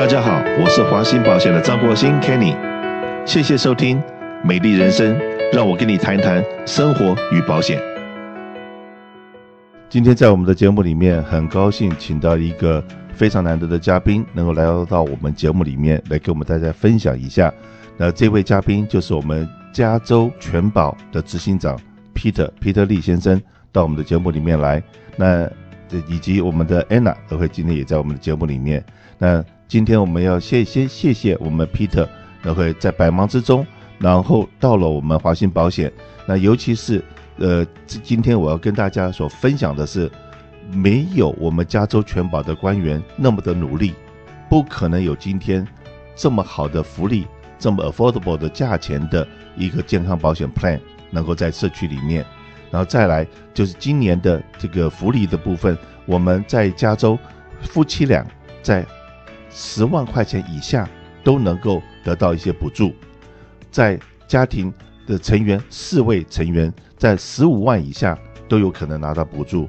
[0.00, 2.56] 大家好，我是华兴保险的张国兴 Kenny，
[3.26, 3.98] 谢谢收听
[4.42, 5.14] 《美丽人生》，
[5.52, 7.78] 让我跟你谈谈生活与保险。
[9.90, 12.82] 今天在我们的节目里面，很高兴请到一个
[13.12, 17.52] 非常难得的嘉宾，能够来到我们节目里面来给我们大家分享一下。
[17.98, 21.78] 那这位嘉宾就是我们加州全保的执行长
[22.14, 23.38] Peter Peter 利先生，
[23.70, 24.82] 到我们的节目里面来。
[25.14, 25.46] 那
[26.08, 28.82] 以及我们的 Anna 都会今天也在我们的节目里面。
[29.18, 32.04] 那今天我们要先先谢谢我们 Peter，
[32.42, 33.64] 那会在百忙之中，
[34.00, 35.92] 然后到了我们华信保险。
[36.26, 37.00] 那尤其是
[37.36, 40.10] 呃，今天我要跟大家所分享的是，
[40.72, 43.94] 没有我们加州全保的官员那么的努力，
[44.48, 45.64] 不可能有今天
[46.16, 47.24] 这么好的福利，
[47.56, 49.24] 这么 affordable 的价钱的
[49.56, 50.80] 一个健康保险 plan
[51.12, 52.26] 能够在社区里面。
[52.72, 53.24] 然后再来
[53.54, 57.16] 就是今年的这个福利的部分，我们在加州
[57.62, 58.26] 夫妻俩
[58.62, 58.84] 在
[59.50, 60.88] 十万块钱以下
[61.22, 62.94] 都能够得到一些补助，
[63.70, 64.72] 在家庭
[65.06, 69.68] 的成员四位成员在十五万以下都有可能拿到补助，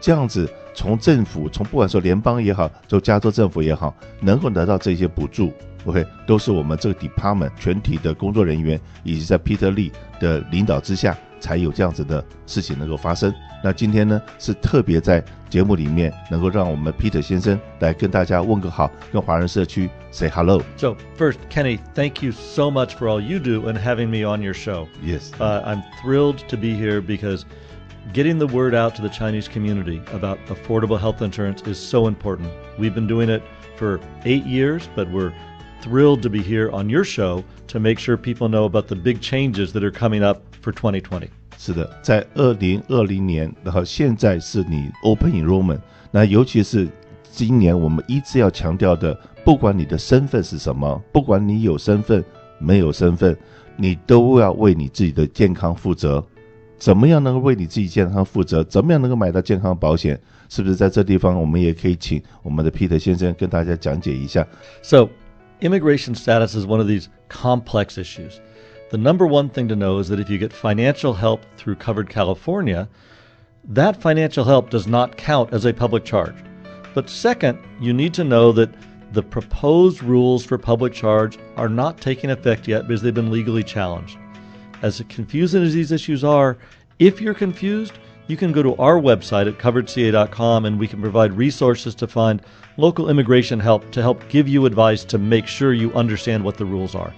[0.00, 5.52] 这样子从政府从不管说联邦也好，就加州政府也好，能够得到这些补助
[5.86, 11.16] ，OK，都是我们这个 department 全体的工作人员以及在 Peter Lee 的领导之下。
[11.43, 13.33] 才有这样子的事情能够发生。
[13.63, 23.77] 那今天呢，是特别在节目里面能够让我们 Peter 先生来跟大家问个好，跟华人社区 say hello。So first, Kenny, thank you so much for all you do and
[23.77, 24.87] having me on your show.
[25.03, 27.43] Yes, uh, I'm thrilled to be here because
[28.13, 32.49] getting the word out to the Chinese community about affordable health insurance is so important.
[32.77, 33.43] We've been doing it
[33.75, 35.33] for eight years, but we're
[35.81, 39.19] thrilled to be here on your show to make sure people know about the big
[39.19, 41.27] changes that are coming up for 2020.
[41.57, 46.87] 是的，在二零二零年，然后现在是你 open enrollment，那尤其是
[47.29, 52.23] 今年我们一直要强调的，不管你的身份是什么，不管你有身份
[52.59, 53.37] 没有身份，
[53.75, 56.25] 你都要为你自己的健康负责。
[56.77, 58.63] 怎么样能够为你自己健康负责？
[58.63, 60.17] 怎么样能够买到健康保险？
[60.47, 64.47] 是不是在这地方我们也可以请我们的 Peter 先生跟大家讲解一下？
[64.81, 65.09] So
[65.59, 68.35] immigration status is one of these complex issues.
[68.94, 72.08] The number one thing to know is that if you get financial help through Covered
[72.08, 72.88] California,
[73.64, 76.36] that financial help does not count as a public charge.
[76.94, 78.72] But second, you need to know that
[79.12, 83.64] the proposed rules for public charge are not taking effect yet because they've been legally
[83.64, 84.16] challenged.
[84.82, 86.56] As confusing as these issues are,
[87.00, 91.32] if you're confused, you can go to our website at coveredca.com and we can provide
[91.32, 92.42] resources to find
[92.76, 96.64] local immigration help to help give you advice to make sure you understand what the
[96.64, 97.12] rules are.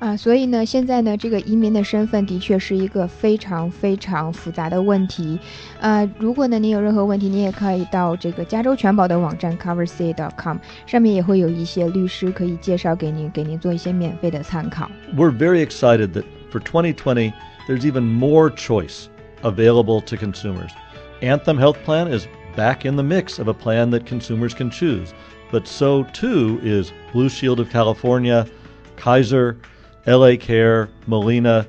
[0.00, 5.38] 啊，所以呢，现在呢，这个移民的身份的确是一个非常非常复杂的问题。
[5.80, 14.90] 呃，如果呢，你有任何问题，你也可以到这个加州全保的网站 coverca.com 上面也会有一些律师可以介绍给您，给您做一些免费的参考。
[15.16, 17.32] We're very excited that for 2020
[17.66, 19.06] there's even more choice
[19.42, 20.72] available to consumers.
[21.22, 25.14] Anthem Health Plan is back in the mix of a plan that consumers can choose,
[25.50, 28.46] but so too is Blue Shield of California,
[28.98, 29.56] Kaiser.
[30.06, 31.66] LA Care, Molina,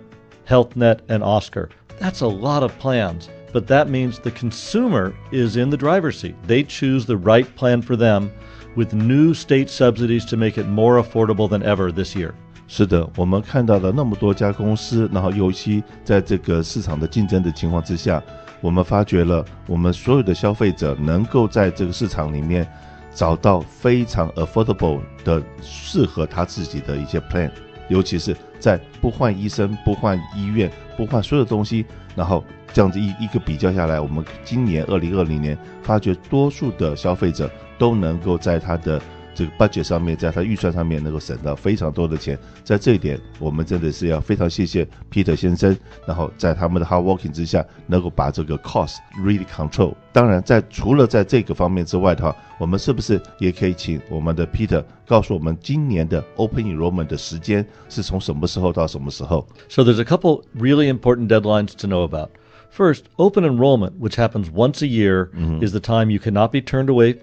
[0.48, 1.70] HealthNet, and Oscar.
[2.00, 6.36] That's a lot of plans, but that means the consumer is in the driver's seat.
[6.46, 8.32] They choose the right plan for them
[8.76, 12.34] with new state subsidies to make it more affordable than ever this year.
[12.68, 18.22] 是的，我们看到了那么多家公司，然后尤其在这个市场的竞争的情况之下，
[18.62, 22.68] 我们发觉了我们所有的消费者能够在这个市场里面
[23.16, 27.50] 找到非常 affordable 的适合他自己的一些 plan。
[27.89, 31.85] 尤其是在不换医生、不换医院、不换所有东西，
[32.15, 39.01] 然后这样子一一个比较下来，我们今年二零二零年发觉，多数的消费者都能够在他的。
[39.34, 45.78] 这个 budget 上面，在他预算上面能够省到非常多的钱，在这一点，我们真的是要非常谢谢 Peter 先生，
[46.08, 49.94] 然后在他们的 hard working 之下，能够把这个 cost really control。
[50.12, 59.48] 当然，在除了在这个方面之外的话，我们是不是也可以请我们的 Peter 告诉我们今年的 open enrollment 的时间是从什么时候到什么时候？
[59.70, 62.30] So there's a couple really important deadlines to know about.
[62.72, 65.64] First, open enrollment, which happens once a year, mm-hmm.
[65.64, 67.18] is the time you cannot be turned away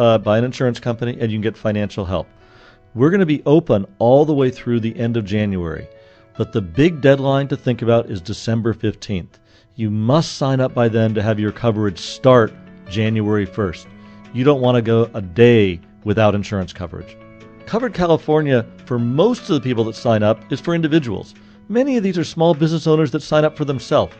[0.00, 2.26] uh, by an insurance company and you can get financial help.
[2.94, 5.86] We're going to be open all the way through the end of January,
[6.38, 9.38] but the big deadline to think about is December 15th.
[9.76, 12.52] You must sign up by then to have your coverage start
[12.88, 13.86] January 1st.
[14.32, 17.16] You don't want to go a day without insurance coverage.
[17.66, 21.34] Covered California, for most of the people that sign up, is for individuals.
[21.68, 24.14] Many of these are small business owners that sign up for themselves.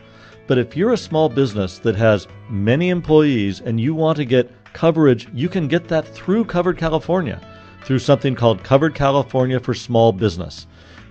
[0.50, 4.50] But if you're a small business that has many employees and you want to get
[4.72, 7.40] coverage, you can get that through Covered California.
[7.86, 10.66] through something called Covered California for Small Business.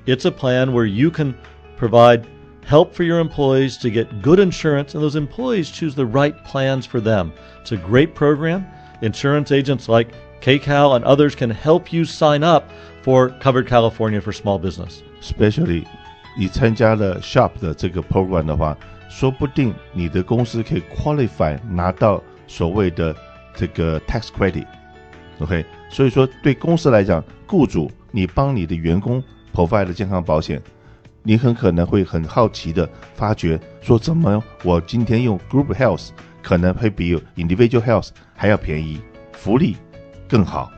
[0.08, 1.34] It's a plan where you can
[1.78, 2.28] provide
[2.66, 6.86] help for your employees to get good insurance, and those employees choose the right plans
[6.86, 7.32] for them.
[7.62, 8.68] It's a great program.
[9.02, 10.10] Insurance agents like
[10.42, 12.70] KCal and others can help you sign up
[13.04, 15.02] for Covered California for Small Business.
[15.22, 15.86] Especially
[16.38, 18.78] 你参加了 Shop 的这个 program 的话，
[19.11, 23.15] 说不定你的公司可以 qualify 拿到所谓的
[23.55, 24.65] 这个 tax credit。
[25.41, 29.23] OK，所以说对公司来讲，雇主你帮你的员工
[29.53, 30.63] provide 健康保险，
[31.23, 36.11] 你很可能会很好奇的发觉说，怎么我今天用 group health
[36.43, 39.01] 可能会比 individual health 还要便宜，
[39.33, 39.77] 福利
[40.29, 40.71] 更好，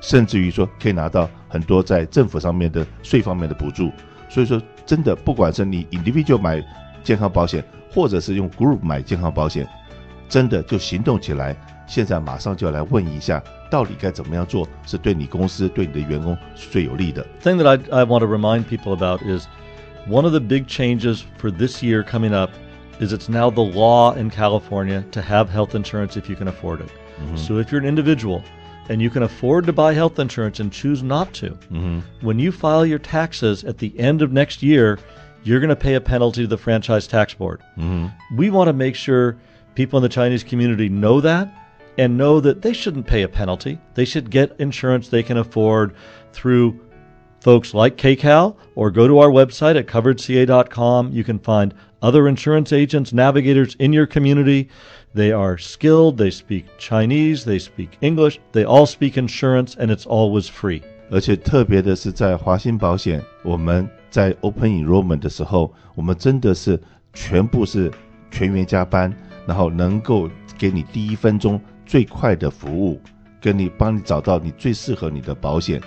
[0.00, 3.90] 甚至于说可以拿到很多在政府上面的税方面的补助。
[4.28, 6.62] 所以说，真的不管是你 individual 买
[7.03, 7.63] 健康保险，
[7.93, 9.67] 或者是用 group 买健康保险，
[10.27, 11.55] 真的就行动起来。
[11.87, 13.41] 现在马上就要来问一下，
[13.71, 17.25] 到底该怎么样做是对你公司、对你的员工是最有利的。
[17.41, 19.47] Thing that I I want to remind people about is
[20.05, 22.51] one of the big changes for this year coming up
[22.99, 26.81] is it's now the law in California to have health insurance if you can afford
[26.81, 26.89] it.
[27.35, 28.43] So if you're an individual
[28.89, 31.57] and you can afford to buy health insurance and choose not to,
[32.21, 34.99] when you file your taxes at the end of next year,
[35.43, 37.61] you're going to pay a penalty to the franchise tax board.
[38.35, 39.37] We want to make sure
[39.75, 41.47] people in the Chinese community know that
[41.97, 43.79] and know that they shouldn't pay a penalty.
[43.95, 45.95] They should get insurance they can afford
[46.33, 46.79] through
[47.39, 51.11] folks like KCal or go to our website at coveredca.com.
[51.11, 54.69] You can find other insurance agents, navigators in your community.
[55.13, 60.05] They are skilled, they speak Chinese, they speak English, they all speak insurance, and it's
[60.05, 60.83] always free.
[61.09, 66.78] 而且特别的是，在华兴保险，我们 在 Open Enrollment 的时候，我们真的是
[67.14, 67.90] 全部是
[68.30, 69.12] 全员加班，
[69.46, 70.28] 然后能够
[70.58, 73.00] 给你第一分钟最快的服务，
[73.40, 75.80] 跟你帮你找到你最适合你的保险。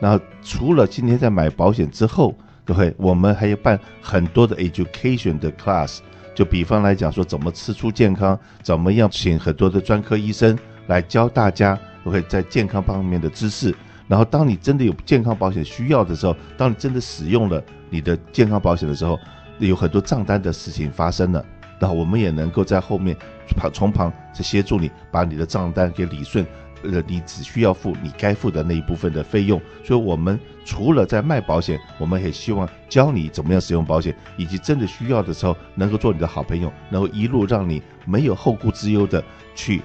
[0.00, 2.94] 然后除了今天在买保险之后，对不对？
[2.96, 5.98] 我们还要办很多的 education 的 class，
[6.36, 10.56] 就比方来讲说怎么吃出健康，怎么样请很多的专科医生
[10.86, 13.74] 来教大家，OK，在健康方面的知识。
[14.12, 19.18] 然后当你真的有健康保险需要的时候，当你真的使用了你的健康保险的时候，
[19.58, 21.42] 有很多账单的事情发生了。
[21.80, 23.16] 然后我们也能够在后面
[23.56, 26.46] 旁从旁去协助你，把你的账单给理顺。
[26.82, 29.58] 呃，你只需要付你该付的那一部分的费用。
[29.82, 39.24] 所以，我们除了在卖保险，我们也希望教你怎么样使用保险，以及真的需要的时候能够做你的好朋友，能够一路让你没有后顾之忧的
[39.54, 39.80] 去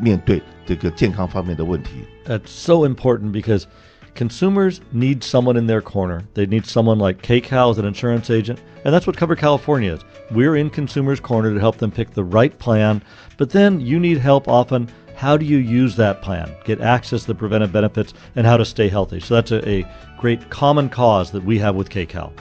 [0.00, 1.90] 面对这个健康方面的问题。
[2.26, 3.66] That's so important because
[4.14, 6.22] consumers need someone in their corner.
[6.34, 10.00] They need someone like KCAL as an insurance agent, and that's what Covered California is.
[10.30, 13.02] We're in consumers' corner to help them pick the right plan,
[13.36, 14.88] but then you need help often.
[15.14, 18.64] How do you use that plan, get access to the preventive benefits, and how to
[18.64, 19.20] stay healthy?
[19.20, 19.86] So that's a, a
[20.18, 22.32] great common cause that we have with KCAL.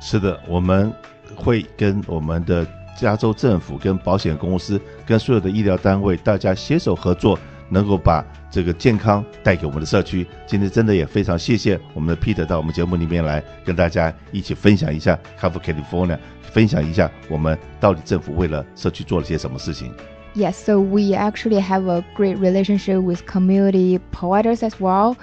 [0.00, 0.92] 是的，我们
[1.34, 2.66] 会跟我们的
[2.99, 7.37] 加州政府、跟保险公司、跟所有的医疗单位，大家携手合作，
[7.69, 10.25] 能够把这个健康带给我们的社区。
[10.47, 19.91] 今天真的也非常谢谢我们的 Peter 到我们节目里面来，跟大家一起分享一下 Cover California，分享一下我们到底政府为了社区做了些什么事情。
[20.35, 25.15] Yes, so we actually have a great relationship with community providers as well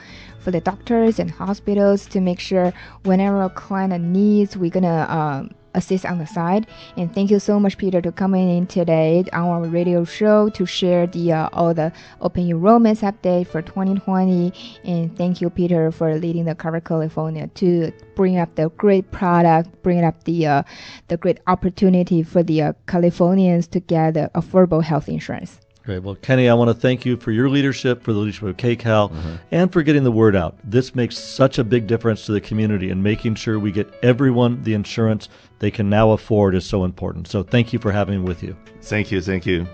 [0.43, 2.73] for the doctors and hospitals to make sure
[3.05, 6.68] whenever a client needs, we're gonna um, assist on the side.
[6.98, 10.66] And thank you so much, Peter, to coming in today on our radio show to
[10.66, 14.52] share the uh, all the open enrollments update for 2020.
[14.84, 19.70] And thank you, Peter, for leading the Cover California to bring up the great product,
[19.84, 20.64] bring up the uh,
[21.08, 25.60] the great opportunity for the uh, Californians to get affordable health insurance.
[25.88, 26.04] Great.
[26.04, 29.10] Well, Kenny, I want to thank you for your leadership, for the leadership of KCal,
[29.10, 29.36] mm-hmm.
[29.52, 30.58] and for getting the word out.
[30.62, 34.62] This makes such a big difference to the community, and making sure we get everyone
[34.64, 35.30] the insurance
[35.60, 37.30] they can now afford is so important.
[37.30, 38.54] So, thank you for having me with you.
[38.82, 39.66] Thank you, thank you.